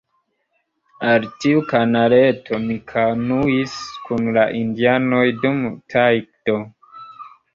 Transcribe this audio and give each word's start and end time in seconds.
Al 1.09 1.25
tiu 1.43 1.59
kanaleto 1.73 2.59
mi 2.63 2.77
kanuis 2.93 3.75
kun 4.07 4.31
la 4.37 4.45
indianoj 4.61 5.23
dum 5.43 5.59
tajdo. 5.95 6.57